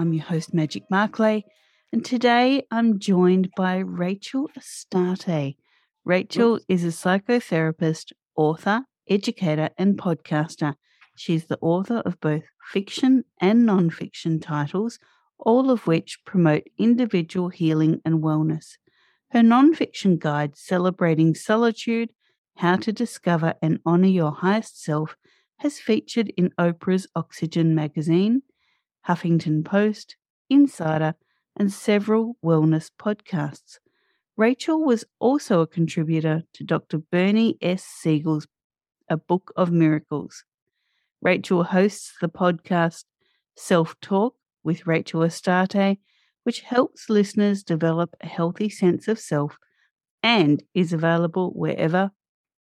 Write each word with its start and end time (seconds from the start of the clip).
I'm 0.00 0.14
your 0.14 0.24
host, 0.24 0.54
Magic 0.54 0.84
Barclay, 0.88 1.44
and 1.92 2.02
today 2.02 2.66
I'm 2.70 2.98
joined 2.98 3.50
by 3.54 3.76
Rachel 3.76 4.48
Astarte. 4.56 5.56
Rachel 6.06 6.58
is 6.70 6.84
a 6.84 6.86
psychotherapist, 6.86 8.12
author, 8.34 8.84
educator, 9.10 9.68
and 9.76 9.98
podcaster. 9.98 10.76
She's 11.16 11.48
the 11.48 11.58
author 11.60 11.98
of 12.06 12.18
both 12.18 12.44
fiction 12.72 13.24
and 13.42 13.66
non-fiction 13.66 14.40
titles, 14.40 14.98
all 15.38 15.70
of 15.70 15.86
which 15.86 16.24
promote 16.24 16.62
individual 16.78 17.50
healing 17.50 18.00
and 18.02 18.22
wellness. 18.22 18.78
Her 19.32 19.42
non-fiction 19.42 20.16
guide, 20.16 20.56
Celebrating 20.56 21.34
Solitude 21.34 22.08
How 22.56 22.76
to 22.76 22.90
Discover 22.90 23.52
and 23.60 23.80
Honor 23.84 24.08
Your 24.08 24.32
Highest 24.32 24.82
Self, 24.82 25.14
has 25.58 25.78
featured 25.78 26.32
in 26.38 26.54
Oprah's 26.58 27.06
Oxygen 27.14 27.74
magazine, 27.74 28.40
Huffington 29.08 29.64
Post, 29.64 30.16
Insider, 30.48 31.14
and 31.56 31.72
several 31.72 32.36
wellness 32.44 32.90
podcasts. 32.98 33.78
Rachel 34.36 34.84
was 34.84 35.04
also 35.18 35.60
a 35.60 35.66
contributor 35.66 36.44
to 36.54 36.64
Dr. 36.64 36.98
Bernie 36.98 37.58
S. 37.60 37.84
Siegel's 37.84 38.46
A 39.08 39.16
Book 39.16 39.52
of 39.56 39.70
Miracles. 39.70 40.44
Rachel 41.20 41.64
hosts 41.64 42.14
the 42.20 42.28
podcast 42.28 43.04
Self 43.56 43.94
Talk 44.00 44.36
with 44.64 44.86
Rachel 44.86 45.22
Astarte, 45.22 45.98
which 46.44 46.60
helps 46.60 47.10
listeners 47.10 47.62
develop 47.62 48.14
a 48.22 48.26
healthy 48.26 48.70
sense 48.70 49.08
of 49.08 49.18
self 49.18 49.58
and 50.22 50.62
is 50.74 50.92
available 50.92 51.50
wherever 51.50 52.10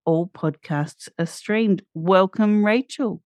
all 0.05 0.27
podcasts 0.27 1.09
are 1.19 1.25
streamed. 1.25 1.83
Welcome, 1.93 2.65
Rachel. 2.65 3.21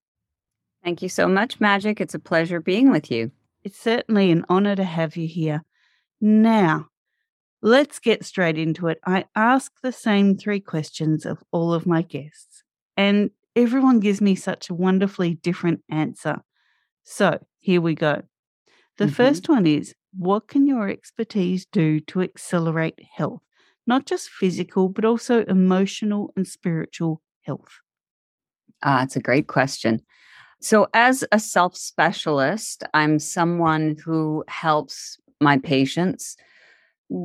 Thank 0.88 1.02
you 1.02 1.09
so 1.09 1.27
much, 1.27 1.59
Magic. 1.59 1.99
It's 1.99 2.13
a 2.13 2.19
pleasure 2.19 2.61
being 2.61 2.91
with 2.91 3.11
you. 3.11 3.33
It's 3.66 3.77
certainly 3.77 4.31
an 4.31 4.45
honor 4.47 4.73
to 4.73 4.85
have 4.85 5.17
you 5.17 5.27
here. 5.27 5.66
Now, 6.21 6.88
let's 7.61 7.99
get 7.99 8.23
straight 8.23 8.57
into 8.57 8.88
it. 8.88 8.97
I 9.05 9.25
ask 9.35 9.69
the 9.83 9.91
same 9.91 10.38
three 10.38 10.61
questions 10.61 11.25
of 11.25 11.43
all 11.52 11.73
of 11.73 11.86
my 11.86 12.03
guests, 12.03 12.64
and 12.95 13.31
everyone 13.53 13.99
gives 13.99 14.21
me 14.21 14.33
such 14.33 14.70
a 14.70 14.73
wonderfully 14.73 15.33
different 15.33 15.83
answer. 15.89 16.37
So, 17.04 17.45
here 17.59 17.81
we 17.81 17.93
go. 17.93 18.21
The 18.98 19.08
mm-hmm. 19.08 19.14
first 19.14 19.49
one 19.49 19.67
is 19.67 19.93
What 20.17 20.48
can 20.48 20.67
your 20.67 20.87
expertise 20.87 21.65
do 21.65 21.99
to 21.99 22.21
accelerate 22.21 23.02
health? 23.17 23.42
Not 23.86 24.05
just 24.05 24.30
physical, 24.30 24.87
but 24.87 25.04
also 25.04 25.43
emotional 25.49 26.31
and 26.37 26.48
spiritual 26.48 27.21
health. 27.42 27.81
Ah, 28.81 29.04
it's 29.04 29.17
a 29.17 29.21
great 29.21 29.48
question. 29.48 30.02
So, 30.59 30.87
as 30.93 31.23
a 31.31 31.39
self 31.39 31.75
specialist, 31.75 32.83
I'm 32.93 33.19
someone 33.19 33.95
who 34.03 34.43
helps 34.47 35.17
my 35.39 35.59
patients 35.59 36.35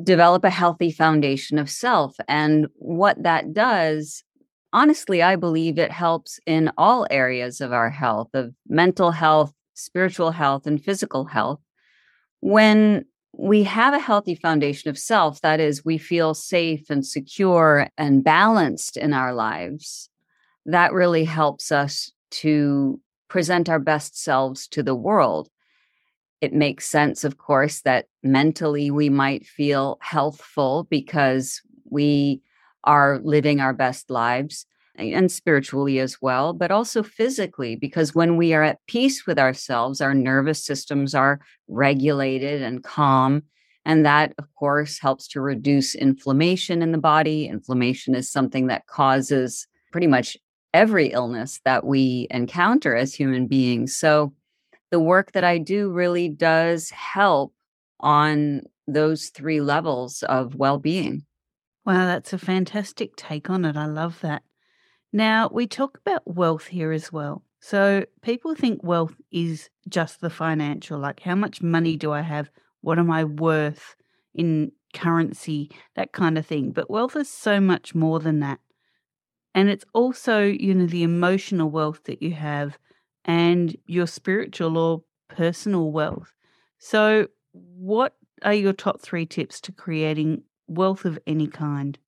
develop 0.02 0.44
a 0.44 0.50
healthy 0.50 0.92
foundation 0.92 1.58
of 1.58 1.70
self. 1.70 2.14
And 2.28 2.66
what 2.74 3.22
that 3.22 3.52
does, 3.52 4.22
honestly, 4.72 5.22
I 5.22 5.36
believe 5.36 5.78
it 5.78 5.90
helps 5.90 6.38
in 6.46 6.70
all 6.76 7.06
areas 7.10 7.60
of 7.60 7.72
our 7.72 7.90
health, 7.90 8.28
of 8.34 8.54
mental 8.68 9.10
health, 9.10 9.52
spiritual 9.74 10.30
health, 10.30 10.66
and 10.66 10.82
physical 10.82 11.24
health. 11.24 11.60
When 12.40 13.06
we 13.36 13.62
have 13.64 13.94
a 13.94 13.98
healthy 13.98 14.34
foundation 14.34 14.90
of 14.90 14.98
self, 14.98 15.40
that 15.40 15.58
is, 15.58 15.84
we 15.84 15.96
feel 15.96 16.34
safe 16.34 16.90
and 16.90 17.04
secure 17.04 17.88
and 17.96 18.22
balanced 18.22 18.96
in 18.96 19.14
our 19.14 19.32
lives, 19.32 20.10
that 20.66 20.92
really 20.92 21.24
helps 21.24 21.72
us 21.72 22.12
to 22.30 23.00
present 23.32 23.70
our 23.70 23.78
best 23.78 24.22
selves 24.22 24.68
to 24.68 24.82
the 24.82 24.94
world. 24.94 25.48
It 26.42 26.52
makes 26.52 26.84
sense, 26.84 27.24
of 27.24 27.38
course, 27.38 27.80
that 27.80 28.04
mentally 28.22 28.90
we 28.90 29.08
might 29.08 29.46
feel 29.46 29.96
healthful 30.02 30.86
because 30.90 31.62
we 31.88 32.42
are 32.84 33.20
living 33.24 33.58
our 33.58 33.72
best 33.72 34.10
lives 34.10 34.66
and 34.96 35.32
spiritually 35.32 35.98
as 35.98 36.20
well, 36.20 36.52
but 36.52 36.70
also 36.70 37.02
physically, 37.02 37.74
because 37.74 38.14
when 38.14 38.36
we 38.36 38.52
are 38.52 38.62
at 38.62 38.84
peace 38.86 39.26
with 39.26 39.38
ourselves, 39.38 40.02
our 40.02 40.12
nervous 40.12 40.62
systems 40.62 41.14
are 41.14 41.40
regulated 41.68 42.60
and 42.60 42.84
calm. 42.84 43.44
And 43.86 44.04
that, 44.04 44.34
of 44.36 44.44
course, 44.56 44.98
helps 44.98 45.26
to 45.28 45.40
reduce 45.40 45.94
inflammation 45.94 46.82
in 46.82 46.92
the 46.92 46.98
body. 46.98 47.46
Inflammation 47.46 48.14
is 48.14 48.30
something 48.30 48.66
that 48.66 48.88
causes 48.88 49.66
pretty 49.90 50.06
much 50.06 50.36
every 50.74 51.08
illness 51.08 51.60
that 51.64 51.84
we 51.84 52.26
encounter 52.30 52.94
as 52.94 53.14
human 53.14 53.46
beings. 53.46 53.96
So 53.96 54.32
the 54.90 55.00
work 55.00 55.32
that 55.32 55.44
I 55.44 55.58
do 55.58 55.90
really 55.90 56.28
does 56.28 56.90
help 56.90 57.54
on 58.00 58.62
those 58.86 59.28
three 59.28 59.60
levels 59.60 60.22
of 60.24 60.54
well 60.54 60.78
being. 60.78 61.24
Wow, 61.84 62.06
that's 62.06 62.32
a 62.32 62.38
fantastic 62.38 63.16
take 63.16 63.50
on 63.50 63.64
it. 63.64 63.76
I 63.76 63.86
love 63.86 64.20
that. 64.20 64.42
Now, 65.12 65.50
we 65.52 65.66
talk 65.66 65.98
about 65.98 66.22
wealth 66.26 66.66
here 66.66 66.92
as 66.92 67.12
well. 67.12 67.42
So, 67.60 68.04
people 68.22 68.54
think 68.54 68.82
wealth 68.82 69.14
is 69.30 69.68
just 69.88 70.20
the 70.20 70.30
financial, 70.30 70.98
like 70.98 71.20
how 71.20 71.34
much 71.34 71.62
money 71.62 71.96
do 71.96 72.12
I 72.12 72.22
have? 72.22 72.50
What 72.80 72.98
am 72.98 73.10
I 73.10 73.24
worth 73.24 73.94
in 74.34 74.72
currency? 74.94 75.70
That 75.96 76.12
kind 76.12 76.38
of 76.38 76.46
thing. 76.46 76.72
But 76.72 76.90
wealth 76.90 77.16
is 77.16 77.28
so 77.28 77.60
much 77.60 77.94
more 77.94 78.20
than 78.20 78.40
that. 78.40 78.58
And 79.54 79.68
it's 79.68 79.84
also, 79.92 80.42
you 80.42 80.74
know, 80.74 80.86
the 80.86 81.02
emotional 81.02 81.70
wealth 81.70 82.04
that 82.04 82.22
you 82.22 82.32
have 82.32 82.78
and 83.24 83.76
your 83.86 84.06
spiritual 84.06 84.78
or 84.78 85.02
personal 85.28 85.90
wealth. 85.90 86.32
So, 86.78 87.28
what 87.52 88.16
are 88.42 88.54
your 88.54 88.72
top 88.72 89.00
three 89.00 89.26
tips 89.26 89.60
to 89.62 89.72
creating 89.72 90.42
wealth 90.66 91.04
of 91.04 91.18
any 91.26 91.46
kind? 91.46 91.98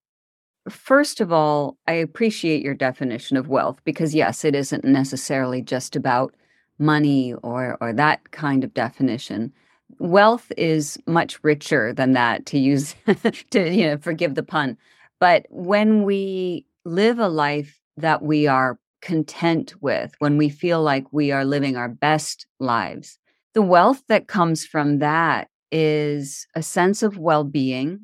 First 0.68 1.20
of 1.20 1.30
all, 1.30 1.76
I 1.86 1.92
appreciate 1.92 2.62
your 2.62 2.74
definition 2.74 3.36
of 3.36 3.48
wealth 3.48 3.78
because, 3.84 4.14
yes, 4.14 4.44
it 4.44 4.54
isn't 4.54 4.84
necessarily 4.84 5.60
just 5.60 5.94
about 5.94 6.34
money 6.78 7.34
or, 7.42 7.76
or 7.80 7.92
that 7.92 8.30
kind 8.30 8.64
of 8.64 8.72
definition. 8.72 9.52
Wealth 9.98 10.50
is 10.56 10.98
much 11.06 11.38
richer 11.44 11.92
than 11.92 12.12
that, 12.12 12.46
to 12.46 12.58
use, 12.58 12.94
to, 13.50 13.70
you 13.70 13.86
know, 13.86 13.98
forgive 13.98 14.34
the 14.34 14.42
pun. 14.42 14.78
But 15.20 15.46
when 15.50 16.04
we 16.04 16.66
live 16.84 17.18
a 17.18 17.28
life 17.28 17.78
that 17.96 18.22
we 18.22 18.46
are 18.46 18.78
content 19.00 19.74
with, 19.82 20.14
when 20.18 20.38
we 20.38 20.48
feel 20.48 20.82
like 20.82 21.04
we 21.12 21.30
are 21.30 21.44
living 21.44 21.76
our 21.76 21.88
best 21.88 22.46
lives. 22.58 23.18
The 23.52 23.62
wealth 23.62 24.02
that 24.08 24.28
comes 24.28 24.64
from 24.64 24.98
that 24.98 25.48
is 25.70 26.46
a 26.54 26.62
sense 26.62 27.02
of 27.02 27.18
well 27.18 27.44
being 27.44 28.00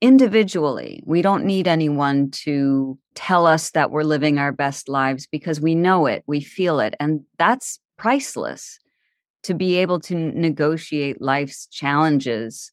individually. 0.00 1.02
We 1.04 1.22
don't 1.22 1.44
need 1.44 1.68
anyone 1.68 2.30
to 2.30 2.98
tell 3.14 3.46
us 3.46 3.70
that 3.72 3.90
we're 3.90 4.04
living 4.04 4.38
our 4.38 4.52
best 4.52 4.88
lives 4.88 5.26
because 5.26 5.60
we 5.60 5.74
know 5.74 6.06
it, 6.06 6.22
we 6.26 6.40
feel 6.40 6.80
it. 6.80 6.94
And 6.98 7.22
that's 7.38 7.80
priceless 7.96 8.78
to 9.42 9.54
be 9.54 9.76
able 9.76 10.00
to 10.00 10.14
negotiate 10.14 11.20
life's 11.20 11.66
challenges, 11.66 12.70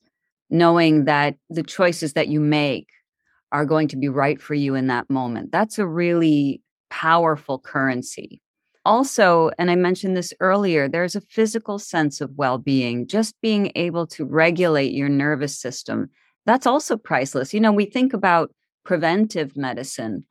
knowing 0.49 1.05
that 1.05 1.35
the 1.49 1.63
choices 1.63 2.13
that 2.13 2.27
you 2.27 2.39
make 2.39 2.87
are 3.55 3.65
going 3.65 3.87
to 3.87 3.95
be 3.95 4.09
right 4.09 4.41
for 4.41 4.53
you 4.53 4.75
in 4.75 4.87
that 4.87 5.09
moment. 5.09 5.49
That's 5.49 5.79
a 5.79 5.87
really 5.87 6.61
powerful 6.89 7.57
currency. 7.57 8.41
also, 8.85 9.49
and 9.57 9.71
I 9.71 9.75
mentioned 9.75 10.15
this 10.15 10.33
earlier, 10.41 10.89
there's 10.89 11.15
a 11.15 11.21
physical 11.21 11.79
sense 11.79 12.19
of 12.19 12.29
well 12.35 12.57
being, 12.57 13.07
just 13.07 13.33
being 13.41 13.71
able 13.75 14.05
to 14.07 14.25
regulate 14.25 14.91
your 14.91 15.07
nervous 15.09 15.57
system. 15.57 16.09
That's 16.45 16.67
also 16.67 16.97
priceless. 16.97 17.53
You 17.53 17.61
know, 17.61 17.71
we 17.71 17.85
think 17.85 18.13
about 18.13 18.51
preventive 18.83 19.55
medicine. 19.55 20.25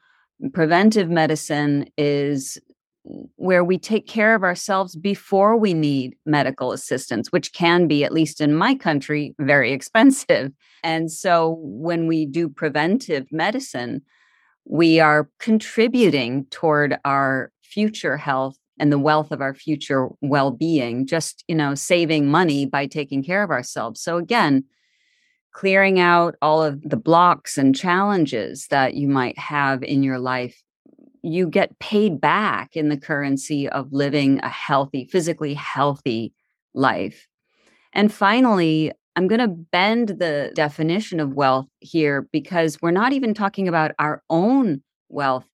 Preventive 0.52 1.08
medicine 1.08 1.86
is 1.96 2.58
where 3.36 3.62
we 3.62 3.78
take 3.78 4.06
care 4.06 4.34
of 4.34 4.42
ourselves 4.42 4.96
before 4.96 5.56
we 5.56 5.74
need 5.74 6.16
medical 6.24 6.72
assistance, 6.72 7.30
which 7.30 7.52
can 7.52 7.86
be, 7.86 8.04
at 8.04 8.12
least 8.12 8.40
in 8.40 8.54
my 8.54 8.74
country, 8.74 9.34
very 9.38 9.72
expensive. 9.78 10.52
And 10.82 11.10
so 11.10 11.58
when 11.60 12.06
we 12.06 12.26
do 12.26 12.48
preventive 12.48 13.30
medicine, 13.30 14.02
we 14.64 15.00
are 15.00 15.28
contributing 15.38 16.46
toward 16.46 16.96
our 17.04 17.52
future 17.62 18.16
health 18.16 18.56
and 18.78 18.90
the 18.90 18.98
wealth 18.98 19.30
of 19.30 19.40
our 19.40 19.54
future 19.54 20.08
well-being 20.20 21.06
just 21.06 21.44
you 21.48 21.54
know 21.54 21.74
saving 21.74 22.26
money 22.26 22.66
by 22.66 22.86
taking 22.86 23.22
care 23.22 23.42
of 23.42 23.50
ourselves 23.50 24.00
so 24.00 24.16
again 24.16 24.64
clearing 25.52 26.00
out 26.00 26.34
all 26.42 26.62
of 26.62 26.82
the 26.82 26.96
blocks 26.96 27.56
and 27.56 27.76
challenges 27.76 28.66
that 28.68 28.94
you 28.94 29.06
might 29.06 29.38
have 29.38 29.82
in 29.82 30.02
your 30.02 30.18
life 30.18 30.62
you 31.24 31.46
get 31.46 31.78
paid 31.78 32.20
back 32.20 32.76
in 32.76 32.88
the 32.88 32.96
currency 32.96 33.68
of 33.68 33.92
living 33.92 34.40
a 34.42 34.48
healthy 34.48 35.06
physically 35.10 35.54
healthy 35.54 36.32
life 36.74 37.26
and 37.92 38.12
finally 38.12 38.92
i'm 39.16 39.26
going 39.26 39.40
to 39.40 39.48
bend 39.48 40.08
the 40.08 40.52
definition 40.54 41.20
of 41.20 41.34
wealth 41.34 41.68
here 41.80 42.28
because 42.32 42.80
we're 42.82 42.90
not 42.90 43.12
even 43.12 43.34
talking 43.34 43.68
about 43.68 43.92
our 43.98 44.22
own 44.28 44.82
wealth 45.08 45.46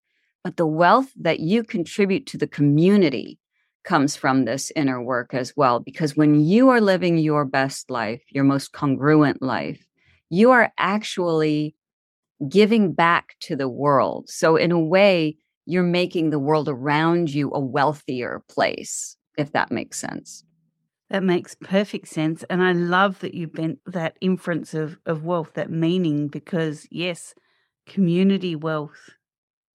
but 0.43 0.57
the 0.57 0.67
wealth 0.67 1.13
that 1.17 1.41
you 1.41 1.63
contribute 1.63 2.27
to 2.27 2.39
the 2.39 2.47
community 2.47 3.39
comes 3.85 4.17
from 4.17 4.45
this 4.45 4.71
inner 4.77 5.03
work 5.03 5.35
as 5.35 5.55
well. 5.57 5.81
Because 5.81 6.17
when 6.17 6.41
you 6.41 6.69
are 6.71 6.81
living 6.81 7.19
your 7.19 7.45
best 7.45 7.91
life, 7.91 8.23
your 8.31 8.45
most 8.45 8.73
congruent 8.73 9.43
life, 9.43 9.85
you 10.29 10.51
are 10.51 10.73
actually 10.79 11.75
giving 12.49 12.93
back 12.93 13.35
to 13.41 13.57
the 13.57 13.69
world. 13.69 14.29
So, 14.29 14.57
in 14.57 14.73
a 14.73 14.81
way, 14.81 15.37
you're 15.67 15.83
making 15.83 16.31
the 16.31 16.39
world 16.39 16.69
around 16.69 17.33
you 17.33 17.51
a 17.53 17.61
wealthier 17.61 18.43
place, 18.49 19.17
if 19.37 19.53
that 19.53 19.71
makes 19.71 19.99
sense. 19.99 20.45
That 21.11 21.23
makes 21.23 21.57
perfect 21.57 22.09
sense. 22.09 22.45
And 22.49 22.63
I 22.63 22.73
love 22.73 23.19
that 23.21 23.35
you 23.35 23.49
bent 23.49 23.81
that 23.87 24.17
inference 24.21 24.75
of, 24.75 24.99
of 25.07 25.25
wealth, 25.25 25.55
that 25.55 25.71
meaning, 25.71 26.29
because 26.29 26.87
yes, 26.91 27.35
community 27.87 28.55
wealth 28.55 29.11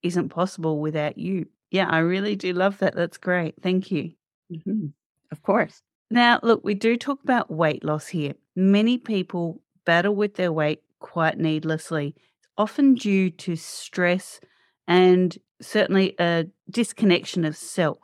isn't 0.02 0.30
possible 0.30 0.80
without 0.80 1.18
you. 1.18 1.48
Yeah, 1.72 1.90
I 1.90 2.00
really 2.00 2.36
do 2.36 2.54
love 2.54 2.78
that. 2.78 2.96
That's 2.96 3.18
great. 3.18 3.56
Thank 3.62 3.92
you. 3.92 4.12
Mm-hmm. 4.52 4.88
Of 5.32 5.42
course. 5.42 5.82
Now, 6.10 6.40
look, 6.44 6.64
we 6.64 6.74
do 6.74 6.96
talk 6.96 7.22
about 7.24 7.52
weight 7.52 7.84
loss 7.84 8.08
here. 8.08 8.36
Many 8.56 8.98
people 8.98 9.62
battle 9.86 10.16
with 10.16 10.36
their 10.36 10.54
weight 10.54 10.82
quite 11.00 11.38
needlessly, 11.38 12.16
it's 12.40 12.48
often 12.58 12.96
due 12.96 13.30
to 13.30 13.56
stress 13.56 14.40
and 14.88 15.38
certainly 15.62 16.16
a 16.20 16.46
disconnection 16.70 17.46
of 17.46 17.56
self. 17.56 18.00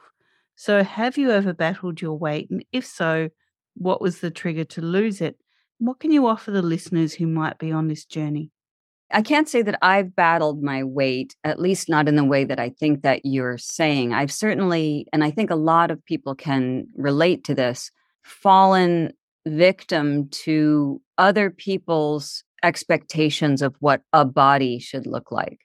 So, 0.55 0.83
have 0.83 1.17
you 1.17 1.31
ever 1.31 1.53
battled 1.53 2.01
your 2.01 2.17
weight? 2.17 2.49
And 2.49 2.63
if 2.71 2.85
so, 2.85 3.29
what 3.75 4.01
was 4.01 4.19
the 4.19 4.31
trigger 4.31 4.65
to 4.65 4.81
lose 4.81 5.21
it? 5.21 5.37
What 5.79 5.99
can 5.99 6.11
you 6.11 6.27
offer 6.27 6.51
the 6.51 6.61
listeners 6.61 7.13
who 7.13 7.25
might 7.25 7.57
be 7.57 7.71
on 7.71 7.87
this 7.87 8.05
journey? 8.05 8.51
I 9.13 9.21
can't 9.21 9.49
say 9.49 9.61
that 9.63 9.77
I've 9.81 10.15
battled 10.15 10.63
my 10.63 10.83
weight, 10.83 11.35
at 11.43 11.59
least 11.59 11.89
not 11.89 12.07
in 12.07 12.15
the 12.15 12.23
way 12.23 12.43
that 12.45 12.59
I 12.59 12.69
think 12.69 13.01
that 13.01 13.21
you're 13.25 13.57
saying. 13.57 14.13
I've 14.13 14.31
certainly, 14.31 15.07
and 15.11 15.23
I 15.23 15.31
think 15.31 15.49
a 15.49 15.55
lot 15.55 15.91
of 15.91 16.03
people 16.05 16.35
can 16.35 16.87
relate 16.95 17.43
to 17.45 17.55
this, 17.55 17.91
fallen 18.23 19.11
victim 19.45 20.29
to 20.29 21.01
other 21.17 21.49
people's 21.49 22.43
expectations 22.63 23.61
of 23.61 23.75
what 23.79 24.01
a 24.13 24.23
body 24.23 24.79
should 24.79 25.07
look 25.07 25.31
like. 25.31 25.59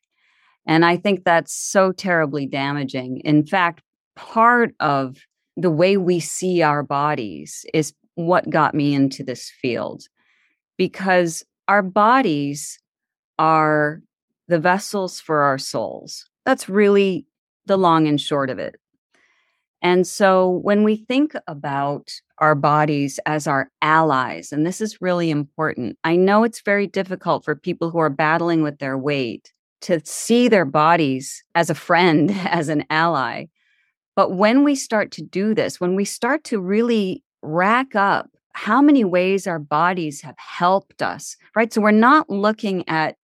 And 0.67 0.85
I 0.85 0.97
think 0.97 1.25
that's 1.25 1.55
so 1.55 1.93
terribly 1.93 2.47
damaging. 2.47 3.21
In 3.25 3.47
fact, 3.47 3.83
part 4.17 4.75
of 4.81 5.19
the 5.57 5.71
way 5.71 5.97
we 5.97 6.21
see 6.21 6.63
our 6.63 6.83
bodies 6.83 7.65
is 7.73 7.93
what 8.15 8.51
got 8.51 8.75
me 8.75 8.95
into 8.95 9.23
this 9.23 9.51
field 9.63 10.03
because 10.77 11.45
our 11.69 11.83
bodies 11.83 12.79
are 13.39 14.03
the 14.49 14.59
vessels 14.59 15.21
for 15.21 15.43
our 15.43 15.59
souls. 15.59 16.29
That's 16.45 16.69
really 16.69 17.27
the 17.67 17.77
long 17.77 18.07
and 18.07 18.21
short 18.21 18.51
of 18.51 18.59
it. 18.59 18.77
And 19.83 20.07
so 20.07 20.49
when 20.49 20.85
we 20.85 20.97
think 20.97 21.35
about 21.47 22.11
our 22.39 22.55
bodies 22.55 23.21
as 23.27 23.47
our 23.47 23.71
allies, 23.83 24.53
and 24.53 24.67
this 24.67 24.81
is 24.81 25.01
really 25.01 25.31
important, 25.31 25.99
I 26.03 26.17
know 26.17 26.45
it's 26.45 26.63
very 26.63 26.87
difficult 26.87 27.45
for 27.45 27.55
people 27.55 27.91
who 27.91 27.99
are 27.99 28.11
battling 28.11 28.63
with 28.63 28.79
their 28.79 28.97
weight 28.97 29.53
to 29.83 30.01
see 30.05 30.49
their 30.49 30.65
bodies 30.65 31.45
as 31.55 31.71
a 31.71 31.75
friend, 31.75 32.31
as 32.45 32.69
an 32.69 32.85
ally. 32.91 33.47
But 34.15 34.33
when 34.33 34.65
we 34.65 34.75
start 34.75 35.11
to 35.13 35.23
do 35.23 35.55
this, 35.55 35.81
when 35.81 35.95
we 35.95 36.05
start 36.05 36.45
to 36.45 36.61
really 36.61 37.23
rack 37.43 37.95
up 37.95 38.31
how 38.55 38.81
many 38.81 39.05
ways 39.05 39.47
our 39.47 39.59
bodies 39.59 40.23
have 40.23 40.37
helped 40.39 41.03
us, 41.03 41.37
right? 41.55 41.71
So 41.71 41.83
we're 41.83 41.91
not 41.91 42.31
looking 42.31 42.89
at 42.89 43.17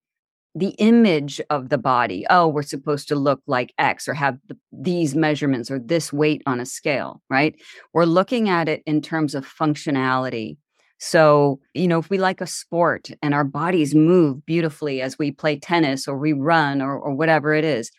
the 0.54 0.74
image 0.78 1.40
of 1.48 1.70
the 1.70 1.78
body. 1.78 2.26
Oh, 2.28 2.46
we're 2.48 2.62
supposed 2.62 3.08
to 3.08 3.14
look 3.14 3.40
like 3.46 3.72
X 3.78 4.06
or 4.06 4.12
have 4.12 4.36
the, 4.48 4.58
these 4.70 5.14
measurements 5.14 5.70
or 5.70 5.78
this 5.78 6.12
weight 6.12 6.42
on 6.44 6.60
a 6.60 6.66
scale, 6.66 7.22
right? 7.30 7.54
We're 7.94 8.04
looking 8.04 8.50
at 8.50 8.68
it 8.68 8.82
in 8.84 9.00
terms 9.00 9.34
of 9.34 9.46
functionality. 9.46 10.58
So, 11.04 11.58
you 11.74 11.88
know, 11.88 11.98
if 11.98 12.10
we 12.10 12.18
like 12.18 12.40
a 12.40 12.46
sport 12.46 13.10
and 13.20 13.34
our 13.34 13.42
bodies 13.42 13.92
move 13.92 14.46
beautifully 14.46 15.02
as 15.02 15.18
we 15.18 15.32
play 15.32 15.58
tennis 15.58 16.06
or 16.06 16.16
we 16.16 16.32
run 16.32 16.80
or, 16.80 16.96
or 16.96 17.12
whatever 17.12 17.52
it 17.52 17.64
is, 17.64 17.90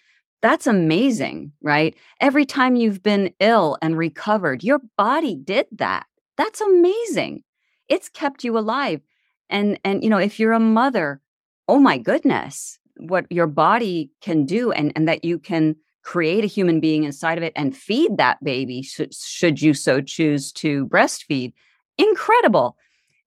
that's 0.41 0.67
amazing, 0.67 1.51
right? 1.61 1.97
Every 2.21 2.45
time 2.45 2.77
you've 2.77 3.03
been 3.03 3.33
ill 3.41 3.77
and 3.81 3.97
recovered, 3.97 4.63
your 4.63 4.79
body 4.97 5.35
did 5.35 5.65
that. 5.73 6.05
That's 6.37 6.61
amazing. 6.61 7.43
It's 7.89 8.07
kept 8.07 8.45
you 8.45 8.57
alive. 8.57 9.01
And 9.49 9.77
and 9.83 10.01
you 10.01 10.09
know, 10.09 10.17
if 10.17 10.39
you're 10.39 10.53
a 10.53 10.59
mother 10.59 11.19
oh 11.67 11.79
my 11.79 11.97
goodness, 11.97 12.79
what 12.97 13.25
your 13.29 13.47
body 13.47 14.11
can 14.21 14.45
do 14.45 14.71
and, 14.71 14.93
and 14.95 15.09
that 15.09 15.25
you 15.25 15.39
can 15.39 15.75
create 16.03 16.43
a 16.43 16.47
human 16.47 16.79
being 16.79 17.03
inside 17.03 17.37
of 17.37 17.43
it 17.43 17.53
and 17.55 17.75
feed 17.75 18.17
that 18.17 18.41
baby 18.43 18.81
should, 18.81 19.13
should 19.13 19.61
you 19.61 19.73
so 19.73 20.01
choose 20.01 20.51
to 20.51 20.85
breastfeed. 20.87 21.53
Incredible. 21.97 22.77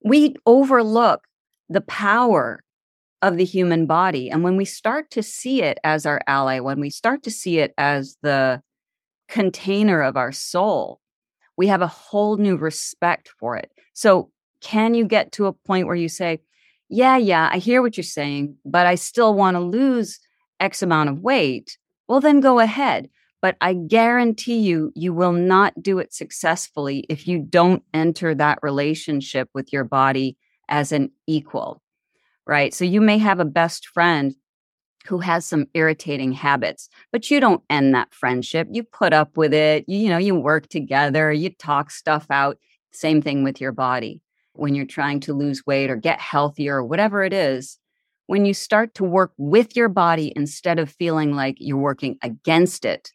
We 0.07 0.37
overlook 0.47 1.27
the 1.69 1.81
power 1.81 2.63
of 3.23 3.37
the 3.37 3.45
human 3.45 3.87
body. 3.87 4.31
And 4.31 4.45
when 4.45 4.57
we 4.57 4.65
start 4.65 5.11
to 5.11 5.23
see 5.23 5.63
it 5.63 5.79
as 5.83 6.07
our 6.07 6.21
ally, 6.27 6.61
when 6.61 6.79
we 6.81 6.91
start 6.91 7.25
to 7.25 7.31
see 7.31 7.59
it 7.59 7.75
as 7.77 8.17
the 8.23 8.63
container 9.29 10.01
of 10.01 10.17
our 10.17 10.31
soul, 10.31 11.01
we 11.57 11.67
have 11.67 11.83
a 11.83 11.89
whole 11.89 12.37
new 12.37 12.57
respect 12.57 13.31
for 13.41 13.57
it. 13.57 13.71
So, 13.95 14.31
can 14.61 14.95
you 14.95 15.05
get 15.05 15.33
to 15.33 15.47
a 15.47 15.53
point 15.53 15.87
where 15.87 15.97
you 15.97 16.09
say, 16.09 16.41
yeah, 16.89 17.17
yeah, 17.17 17.49
I 17.53 17.59
hear 17.59 17.83
what 17.83 17.97
you're 17.97 18.05
saying, 18.05 18.57
but 18.65 18.87
I 18.87 18.95
still 18.95 19.35
want 19.35 19.57
to 19.57 19.61
lose 19.61 20.19
X 20.61 20.83
amount 20.83 21.11
of 21.11 21.21
weight, 21.21 21.79
well, 22.09 22.21
then 22.21 22.41
go 22.41 22.61
ahead. 22.61 23.11
But 23.43 23.57
I 23.61 23.75
guarantee 23.75 24.59
you, 24.59 24.93
you 24.95 25.13
will 25.13 25.33
not 25.33 25.83
do 25.83 25.99
it 25.99 26.13
successfully 26.13 27.05
if 27.09 27.29
you 27.29 27.39
don't 27.39 27.83
enter 27.93 28.35
that 28.35 28.59
relationship 28.63 29.49
with 29.55 29.73
your 29.73 29.85
body 29.85 30.37
as 30.69 30.91
an 30.91 31.11
equal, 31.27 31.83
right? 32.47 32.73
So 32.75 32.85
you 32.85 33.01
may 33.01 33.19
have 33.19 33.39
a 33.39 33.45
best 33.45 33.87
friend 33.89 34.35
who 35.07 35.19
has 35.19 35.47
some 35.47 35.67
irritating 35.75 36.33
habits, 36.33 36.89
but 37.13 37.31
you 37.31 37.39
don't 37.39 37.63
end 37.71 37.95
that 37.95 38.13
friendship. 38.13 38.67
You 38.73 38.83
put 38.83 39.13
up 39.13 39.37
with 39.37 39.55
it. 39.55 39.85
You, 39.87 39.99
you 39.99 40.09
know, 40.09 40.19
you 40.19 40.35
work 40.35 40.69
together, 40.69 41.33
you 41.33 41.51
talk 41.51 41.91
stuff 41.91 42.27
out. 42.31 42.59
Same 42.93 43.23
thing 43.23 43.45
with 43.45 43.61
your 43.61 43.73
body 43.73 44.23
when 44.55 44.75
you're 44.75 44.87
trying 44.87 45.21
to 45.21 45.35
lose 45.35 45.67
weight 45.67 45.91
or 45.91 45.97
get 45.97 46.21
healthier 46.21 46.77
or 46.77 46.85
whatever 46.85 47.23
it 47.23 47.33
is, 47.33 47.79
when 48.27 48.45
you 48.45 48.55
start 48.55 48.95
to 48.95 49.05
work 49.05 49.33
with 49.37 49.77
your 49.77 49.89
body 49.89 50.33
instead 50.35 50.79
of 50.79 50.91
feeling 50.91 51.33
like 51.33 51.57
you're 51.59 51.77
working 51.77 52.19
against 52.23 52.85
it, 52.85 53.13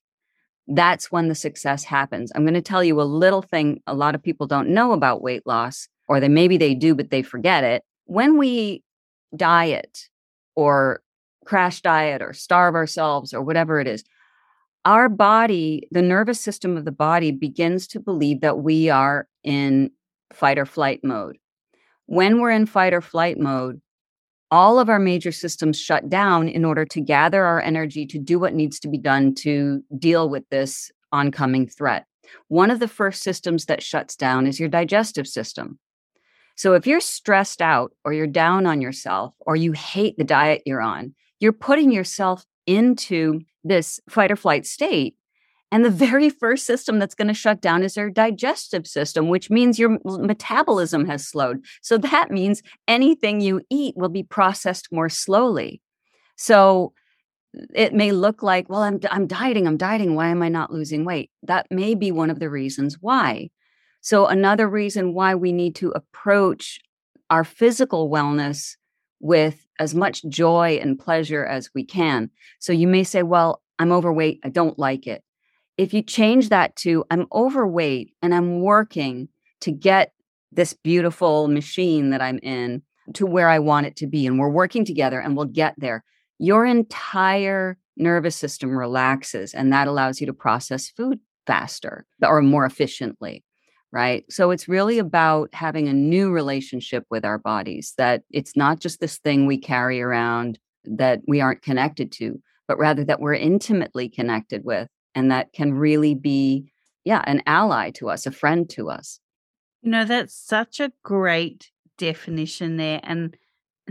that's 0.67 1.11
when 1.11 1.27
the 1.27 1.35
success 1.35 1.83
happens. 1.83 2.31
I'm 2.33 2.43
going 2.43 2.53
to 2.53 2.61
tell 2.61 2.83
you 2.83 3.01
a 3.01 3.03
little 3.03 3.41
thing 3.41 3.81
a 3.87 3.93
lot 3.93 4.15
of 4.15 4.23
people 4.23 4.47
don't 4.47 4.69
know 4.69 4.91
about 4.91 5.21
weight 5.21 5.45
loss, 5.45 5.87
or 6.07 6.19
they 6.19 6.29
maybe 6.29 6.57
they 6.57 6.75
do, 6.75 6.95
but 6.95 7.09
they 7.09 7.21
forget 7.21 7.63
it. 7.63 7.83
When 8.05 8.37
we 8.37 8.83
diet 9.35 10.09
or 10.55 11.01
crash 11.45 11.81
diet 11.81 12.21
or 12.21 12.33
starve 12.33 12.75
ourselves 12.75 13.33
or 13.33 13.41
whatever 13.41 13.79
it 13.79 13.87
is, 13.87 14.03
our 14.85 15.09
body, 15.09 15.87
the 15.91 16.01
nervous 16.01 16.39
system 16.39 16.75
of 16.75 16.85
the 16.85 16.91
body 16.91 17.31
begins 17.31 17.87
to 17.87 17.99
believe 17.99 18.41
that 18.41 18.59
we 18.59 18.89
are 18.89 19.27
in 19.43 19.91
fight 20.33 20.57
or 20.57 20.65
flight 20.65 21.01
mode. 21.03 21.37
When 22.07 22.39
we're 22.39 22.51
in 22.51 22.65
fight 22.65 22.93
or 22.93 23.01
flight 23.01 23.39
mode, 23.39 23.81
all 24.51 24.79
of 24.79 24.89
our 24.89 24.99
major 24.99 25.31
systems 25.31 25.79
shut 25.79 26.09
down 26.09 26.49
in 26.49 26.65
order 26.65 26.85
to 26.85 26.99
gather 27.01 27.45
our 27.45 27.61
energy 27.61 28.05
to 28.05 28.19
do 28.19 28.37
what 28.37 28.53
needs 28.53 28.79
to 28.81 28.89
be 28.89 28.97
done 28.97 29.33
to 29.35 29.81
deal 29.97 30.29
with 30.29 30.47
this 30.49 30.91
oncoming 31.13 31.67
threat. 31.67 32.05
One 32.49 32.69
of 32.69 32.79
the 32.79 32.87
first 32.87 33.23
systems 33.23 33.65
that 33.65 33.81
shuts 33.81 34.15
down 34.15 34.45
is 34.45 34.59
your 34.59 34.69
digestive 34.69 35.27
system. 35.27 35.79
So 36.55 36.73
if 36.73 36.85
you're 36.85 36.99
stressed 36.99 37.61
out 37.61 37.93
or 38.03 38.13
you're 38.13 38.27
down 38.27 38.65
on 38.65 38.81
yourself 38.81 39.33
or 39.39 39.55
you 39.55 39.71
hate 39.71 40.17
the 40.17 40.23
diet 40.23 40.61
you're 40.65 40.81
on, 40.81 41.15
you're 41.39 41.53
putting 41.53 41.91
yourself 41.91 42.45
into 42.67 43.41
this 43.63 43.99
fight 44.09 44.31
or 44.31 44.35
flight 44.35 44.65
state. 44.65 45.15
And 45.71 45.85
the 45.85 45.89
very 45.89 46.29
first 46.29 46.65
system 46.65 46.99
that's 46.99 47.15
going 47.15 47.29
to 47.29 47.33
shut 47.33 47.61
down 47.61 47.81
is 47.81 47.95
your 47.95 48.09
digestive 48.09 48.85
system, 48.85 49.29
which 49.29 49.49
means 49.49 49.79
your 49.79 49.97
metabolism 50.03 51.05
has 51.05 51.25
slowed. 51.25 51.63
So 51.81 51.97
that 51.99 52.29
means 52.29 52.61
anything 52.89 53.39
you 53.39 53.61
eat 53.69 53.95
will 53.95 54.09
be 54.09 54.23
processed 54.23 54.89
more 54.91 55.07
slowly. 55.07 55.81
So 56.35 56.93
it 57.73 57.93
may 57.93 58.11
look 58.11 58.43
like, 58.43 58.69
well, 58.69 58.81
I'm, 58.81 58.99
I'm 59.09 59.27
dieting, 59.27 59.67
I'm 59.67 59.77
dieting. 59.77 60.15
Why 60.15 60.27
am 60.27 60.41
I 60.41 60.49
not 60.49 60.71
losing 60.71 61.05
weight? 61.05 61.31
That 61.43 61.67
may 61.69 61.95
be 61.95 62.11
one 62.11 62.29
of 62.29 62.39
the 62.39 62.49
reasons 62.49 62.97
why. 62.99 63.49
So, 64.01 64.25
another 64.25 64.67
reason 64.67 65.13
why 65.13 65.35
we 65.35 65.51
need 65.51 65.75
to 65.75 65.91
approach 65.91 66.79
our 67.29 67.43
physical 67.43 68.09
wellness 68.09 68.75
with 69.19 69.67
as 69.79 69.93
much 69.93 70.23
joy 70.27 70.79
and 70.81 70.97
pleasure 70.97 71.45
as 71.45 71.69
we 71.75 71.85
can. 71.85 72.31
So, 72.59 72.73
you 72.73 72.87
may 72.87 73.03
say, 73.03 73.21
well, 73.21 73.61
I'm 73.77 73.91
overweight, 73.91 74.39
I 74.43 74.49
don't 74.49 74.79
like 74.79 75.05
it. 75.05 75.23
If 75.81 75.95
you 75.95 76.03
change 76.03 76.49
that 76.49 76.75
to, 76.75 77.03
I'm 77.09 77.25
overweight 77.33 78.13
and 78.21 78.35
I'm 78.35 78.61
working 78.61 79.29
to 79.61 79.71
get 79.71 80.13
this 80.51 80.73
beautiful 80.73 81.47
machine 81.47 82.11
that 82.11 82.21
I'm 82.21 82.37
in 82.43 82.83
to 83.15 83.25
where 83.25 83.49
I 83.49 83.57
want 83.57 83.87
it 83.87 83.95
to 83.95 84.05
be, 84.05 84.27
and 84.27 84.37
we're 84.37 84.51
working 84.51 84.85
together 84.85 85.19
and 85.19 85.35
we'll 85.35 85.47
get 85.47 85.73
there 85.79 86.03
your 86.37 86.67
entire 86.67 87.79
nervous 87.97 88.35
system 88.35 88.77
relaxes 88.77 89.55
and 89.55 89.73
that 89.73 89.87
allows 89.87 90.21
you 90.21 90.27
to 90.27 90.33
process 90.33 90.87
food 90.87 91.19
faster 91.47 92.05
or 92.21 92.43
more 92.43 92.65
efficiently 92.65 93.43
right? 93.91 94.23
So 94.29 94.51
it's 94.51 94.69
really 94.69 94.99
about 94.99 95.49
having 95.51 95.89
a 95.89 95.93
new 95.93 96.31
relationship 96.31 97.03
with 97.09 97.25
our 97.25 97.37
bodies 97.37 97.93
that 97.97 98.21
it's 98.29 98.55
not 98.55 98.79
just 98.79 99.01
this 99.01 99.17
thing 99.17 99.45
we 99.45 99.57
carry 99.57 100.01
around 100.01 100.59
that 100.85 101.21
we 101.27 101.41
aren't 101.41 101.63
connected 101.63 102.11
to 102.13 102.39
but 102.67 102.77
rather 102.77 103.03
that 103.03 103.19
we're 103.19 103.33
intimately 103.33 104.07
connected 104.07 104.63
with 104.63 104.87
and 105.15 105.31
that 105.31 105.53
can 105.53 105.73
really 105.73 106.15
be 106.15 106.71
yeah 107.03 107.23
an 107.25 107.41
ally 107.45 107.91
to 107.91 108.09
us 108.09 108.25
a 108.25 108.31
friend 108.31 108.69
to 108.69 108.89
us 108.89 109.19
you 109.81 109.91
know 109.91 110.05
that's 110.05 110.35
such 110.35 110.79
a 110.79 110.91
great 111.03 111.71
definition 111.97 112.77
there 112.77 112.99
and 113.03 113.37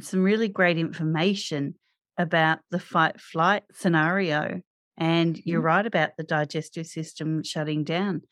some 0.00 0.22
really 0.22 0.48
great 0.48 0.78
information 0.78 1.74
about 2.18 2.58
the 2.70 2.78
fight 2.78 3.20
flight 3.20 3.62
scenario. 3.72 4.60
And 4.96 5.40
you're 5.44 5.60
mm-hmm. 5.60 5.66
right 5.66 5.86
about 5.86 6.10
the 6.16 6.24
digestive 6.24 6.86
system 6.86 7.42
shutting 7.42 7.84
down. 7.84 8.22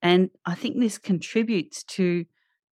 And 0.00 0.30
I 0.46 0.54
think 0.54 0.78
this 0.78 0.98
contributes 0.98 1.84
to, 1.84 2.24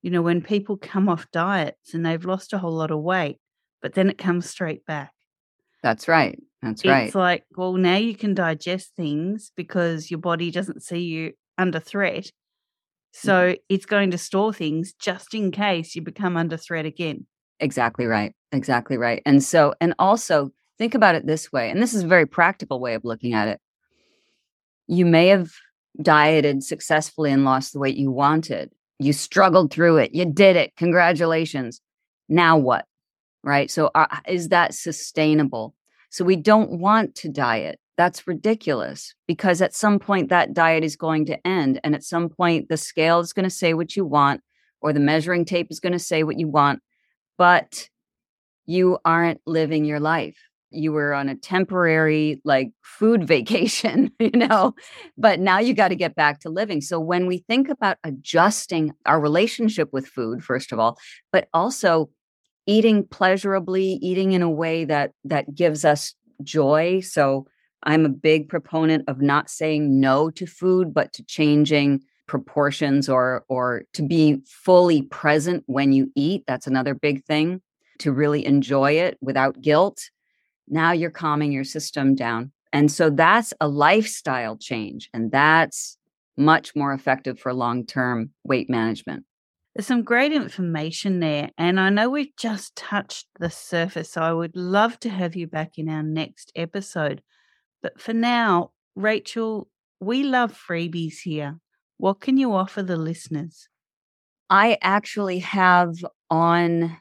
you 0.03 0.11
know, 0.11 0.23
when 0.23 0.41
people 0.41 0.77
come 0.77 1.09
off 1.09 1.31
diets 1.31 1.93
and 1.93 2.05
they've 2.05 2.25
lost 2.25 2.53
a 2.53 2.59
whole 2.59 2.73
lot 2.73 2.91
of 2.91 3.01
weight, 3.01 3.39
but 3.83 3.95
then 3.95 4.09
it 4.09 4.19
comes 4.19 4.49
straight 4.49 4.87
back. 4.87 5.13
That's 5.83 6.09
right. 6.09 6.39
That's 6.65 6.81
it's 6.81 6.89
right. 6.89 7.07
It's 7.07 7.15
like, 7.15 7.45
well, 7.57 7.75
now 7.75 7.97
you 7.97 8.17
can 8.17 8.35
digest 8.35 8.93
things 8.97 9.53
because 9.57 10.11
your 10.11 10.21
body 10.21 10.51
doesn't 10.51 10.83
see 10.83 11.01
you 11.01 11.33
under 11.59 11.81
threat. 11.81 12.31
So 13.13 13.33
mm-hmm. 13.33 13.57
it's 13.69 13.87
going 13.87 14.11
to 14.11 14.19
store 14.19 14.53
things 14.53 14.93
just 14.99 15.35
in 15.35 15.53
case 15.53 15.95
you 15.95 16.03
become 16.03 16.37
under 16.37 16.57
threat 16.57 16.85
again. 16.85 17.27
Exactly 17.61 18.07
right. 18.07 18.35
Exactly 18.51 18.97
right. 18.97 19.23
And 19.25 19.43
so, 19.43 19.75
and 19.81 19.95
also 19.99 20.51
think 20.79 20.95
about 20.95 21.15
it 21.15 21.27
this 21.27 21.53
way, 21.53 21.71
and 21.71 21.81
this 21.81 21.95
is 21.95 22.03
a 22.03 22.09
very 22.09 22.27
practical 22.27 22.81
way 22.81 22.95
of 22.95 23.05
looking 23.05 23.35
at 23.35 23.49
it. 23.49 23.61
You 24.87 25.07
may 25.07 25.29
have 25.29 25.51
dieted 26.03 26.65
successfully 26.65 27.31
and 27.31 27.45
lost 27.45 27.73
the 27.73 27.79
weight 27.79 27.97
you 27.97 28.11
wanted. 28.11 28.71
You 28.99 29.13
struggled 29.13 29.73
through 29.73 29.99
it. 29.99 30.15
You 30.15 30.25
did 30.25 30.57
it. 30.57 30.73
Congratulations. 30.77 31.81
Now 32.29 32.59
what? 32.59 32.87
Right. 33.43 33.71
So, 33.71 33.91
uh, 33.95 34.07
is 34.27 34.49
that 34.49 34.75
sustainable? 34.75 35.75
So, 36.15 36.25
we 36.25 36.37
don't 36.37 36.79
want 36.79 37.15
to 37.17 37.29
diet. 37.29 37.79
That's 37.97 38.27
ridiculous 38.27 39.15
because 39.27 39.63
at 39.63 39.75
some 39.75 39.99
point 39.99 40.29
that 40.31 40.53
diet 40.53 40.83
is 40.83 40.97
going 40.97 41.27
to 41.27 41.47
end. 41.47 41.81
And 41.85 41.95
at 41.95 42.03
some 42.03 42.29
point, 42.29 42.69
the 42.69 42.77
scale 42.77 43.21
is 43.21 43.33
going 43.33 43.45
to 43.45 43.51
say 43.51 43.73
what 43.73 43.95
you 43.95 44.05
want, 44.05 44.41
or 44.81 44.93
the 44.93 45.01
measuring 45.01 45.45
tape 45.45 45.69
is 45.71 45.81
going 45.81 45.93
to 45.93 45.99
say 45.99 46.23
what 46.23 46.39
you 46.39 46.49
want 46.49 46.81
but 47.37 47.89
you 48.67 48.99
aren't 49.05 49.41
living 49.47 49.85
your 49.85 50.01
life. 50.01 50.37
You 50.71 50.93
were 50.93 51.15
on 51.15 51.29
a 51.29 51.37
temporary 51.37 52.41
like 52.45 52.71
food 52.83 53.25
vacation, 53.29 54.11
you 54.19 54.31
know, 54.31 54.75
but 55.17 55.41
now 55.41 55.59
you 55.59 55.75
got 55.75 55.89
to 55.89 55.97
get 55.97 56.15
back 56.15 56.41
to 56.41 56.49
living. 56.49 56.81
So 56.81 56.99
when 56.99 57.27
we 57.27 57.39
think 57.39 57.69
about 57.69 57.99
adjusting 58.05 58.93
our 59.07 59.21
relationship 59.21 59.91
with 59.93 60.07
food, 60.07 60.43
first 60.43 60.73
of 60.73 60.79
all, 60.79 60.99
but 61.33 61.49
also 61.53 62.11
eating 62.67 63.07
pleasurably, 63.07 63.99
eating 64.03 64.33
in 64.33 64.43
a 64.43 64.51
way 64.51 64.85
that 64.85 65.13
that 65.25 65.55
gives 65.55 65.85
us 65.85 66.15
joy. 66.43 67.01
So 67.01 67.47
I'm 67.83 68.05
a 68.05 68.11
big 68.11 68.49
proponent 68.49 69.05
of 69.09 69.21
not 69.21 69.51
saying 69.51 70.01
no 70.01 70.31
to 70.31 70.47
food, 70.47 70.95
but 70.95 71.13
to 71.15 71.25
changing 71.25 72.03
proportions 72.27 73.09
or 73.09 73.45
or 73.49 73.85
to 73.93 74.03
be 74.03 74.41
fully 74.47 75.03
present 75.03 75.63
when 75.67 75.93
you 75.93 76.11
eat. 76.15 76.45
That's 76.47 76.67
another 76.67 76.95
big 76.95 77.25
thing 77.25 77.61
to 77.99 78.13
really 78.13 78.45
enjoy 78.45 78.93
it 78.93 79.19
without 79.21 79.61
guilt. 79.61 80.11
Now 80.69 80.93
you're 80.93 81.11
calming 81.11 81.53
your 81.53 81.65
system 81.65 82.15
down. 82.15 82.53
And 82.73 82.91
so 82.91 83.11
that's 83.11 83.53
a 83.61 83.69
lifestyle 83.69 84.57
change 84.57 85.09
and 85.13 85.31
that's 85.31 85.97
much 86.37 86.75
more 86.75 86.93
effective 86.93 87.39
for 87.39 87.55
long-term 87.55 88.31
weight 88.43 88.69
management 88.69 89.25
there's 89.75 89.87
some 89.87 90.03
great 90.03 90.33
information 90.33 91.21
there 91.21 91.51
and 91.59 91.81
i 91.81 91.89
know 91.89 92.09
we've 92.09 92.37
just 92.37 92.75
touched 92.77 93.27
the 93.39 93.51
surface 93.51 94.13
so 94.13 94.23
i 94.23 94.33
would 94.33 94.55
love 94.55 94.99
to 95.01 95.09
have 95.09 95.35
you 95.35 95.47
back 95.47 95.79
in 95.79 95.89
our 95.89 96.03
next 96.03 96.53
episode 96.55 97.23
but 97.83 98.01
for 98.01 98.13
now 98.13 98.71
rachel 98.95 99.69
we 100.01 100.23
love 100.23 100.53
freebies 100.53 101.21
here 101.23 101.59
what 101.99 102.21
can 102.21 102.37
you 102.37 102.53
offer 102.53 102.83
the 102.83 102.97
listeners? 102.97 103.69
I 104.51 104.79
actually 104.83 105.39
have 105.39 105.95
on 106.31 106.97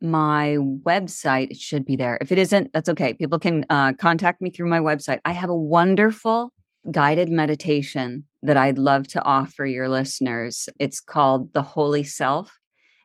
my 0.00 0.58
website, 0.58 1.50
it 1.50 1.56
should 1.56 1.84
be 1.84 1.96
there. 1.96 2.18
If 2.20 2.30
it 2.30 2.38
isn't, 2.38 2.72
that's 2.72 2.88
okay. 2.90 3.14
People 3.14 3.38
can 3.38 3.64
uh, 3.70 3.94
contact 3.94 4.42
me 4.42 4.50
through 4.50 4.68
my 4.68 4.80
website. 4.80 5.20
I 5.24 5.32
have 5.32 5.50
a 5.50 5.56
wonderful 5.56 6.52
guided 6.90 7.30
meditation 7.30 8.24
that 8.44 8.58
I'd 8.58 8.78
love 8.78 9.08
to 9.08 9.22
offer 9.24 9.64
your 9.64 9.88
listeners. 9.88 10.68
It's 10.78 11.00
called 11.00 11.54
The 11.54 11.62
Holy 11.62 12.04
Self, 12.04 12.56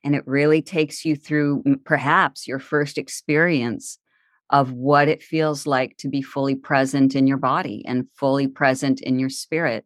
and 0.04 0.14
it 0.14 0.24
really 0.28 0.62
takes 0.62 1.06
you 1.06 1.16
through 1.16 1.64
perhaps 1.86 2.48
your 2.48 2.60
first 2.60 2.98
experience 2.98 3.98
of 4.50 4.74
what 4.74 5.08
it 5.08 5.24
feels 5.24 5.66
like 5.66 5.96
to 5.98 6.10
be 6.10 6.22
fully 6.22 6.56
present 6.56 7.16
in 7.16 7.26
your 7.26 7.38
body 7.38 7.84
and 7.88 8.08
fully 8.16 8.48
present 8.48 9.00
in 9.02 9.18
your 9.18 9.30
spirit 9.30 9.86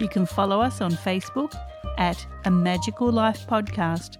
You 0.00 0.08
can 0.08 0.26
follow 0.26 0.60
us 0.60 0.80
on 0.80 0.90
Facebook 0.90 1.54
at 1.98 2.26
A 2.46 2.50
Magical 2.50 3.12
Life 3.12 3.46
Podcast 3.46 4.16